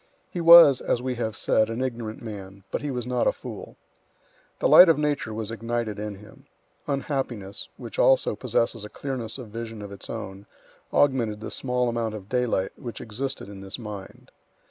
[0.31, 3.77] He was, as we have said, an ignorant man, but he was not a fool.
[4.57, 6.47] The light of nature was ignited in him.
[6.87, 10.47] Unhappiness, which also possesses a clearness of vision of its own,
[10.91, 14.31] augmented the small amount of daylight which existed in this mind.